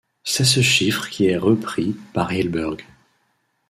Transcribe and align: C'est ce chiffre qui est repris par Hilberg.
C'est 0.23 0.45
ce 0.45 0.63
chiffre 0.63 1.09
qui 1.11 1.27
est 1.27 1.37
repris 1.37 1.95
par 2.13 2.33
Hilberg. 2.33 2.83